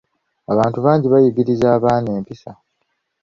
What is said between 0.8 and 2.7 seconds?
bangi bayigiriza abaana empisa.